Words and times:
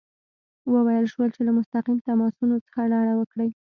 وویل 0.73 1.05
شول 1.13 1.29
چې 1.35 1.41
له 1.47 1.51
مستقیم 1.57 1.97
تماسونو 2.07 2.55
څخه 2.65 2.79
ډډه 2.91 3.13
وکړي. 3.17 3.49